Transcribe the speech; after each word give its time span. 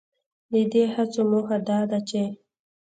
ددې 0.51 0.83
هڅو 0.93 1.21
موخه 1.31 1.57
دا 1.67 1.79
ده 1.89 1.99
چې 2.09 2.23